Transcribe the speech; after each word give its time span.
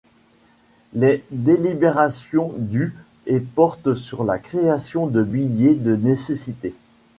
Les 0.93 1.23
délibérations 1.29 2.55
du 2.57 2.95
et 3.27 3.39
porte 3.39 3.93
sur 3.93 4.23
la 4.23 4.39
création 4.39 5.05
de 5.05 5.21
billets 5.21 5.75
de 5.75 5.95
nécessité. 5.95 6.73